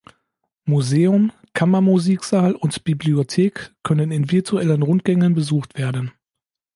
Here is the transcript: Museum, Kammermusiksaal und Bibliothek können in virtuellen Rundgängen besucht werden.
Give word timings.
Museum, 0.65 1.31
Kammermusiksaal 1.53 2.55
und 2.55 2.83
Bibliothek 2.85 3.75
können 3.83 4.11
in 4.11 4.31
virtuellen 4.31 4.81
Rundgängen 4.81 5.35
besucht 5.35 5.77
werden. 5.77 6.11